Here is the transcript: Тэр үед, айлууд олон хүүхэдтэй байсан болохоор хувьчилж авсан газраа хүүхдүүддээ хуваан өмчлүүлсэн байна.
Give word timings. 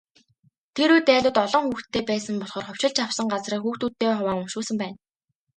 Тэр 0.75 0.89
үед, 0.93 1.07
айлууд 1.15 1.37
олон 1.45 1.65
хүүхэдтэй 1.65 2.03
байсан 2.09 2.35
болохоор 2.39 2.65
хувьчилж 2.67 2.97
авсан 3.05 3.27
газраа 3.33 3.61
хүүхдүүддээ 3.61 4.11
хуваан 4.17 4.41
өмчлүүлсэн 4.41 4.77
байна. 4.79 4.97